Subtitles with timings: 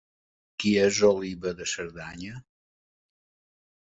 [0.61, 2.39] Qui és Oliba de Cerdanya?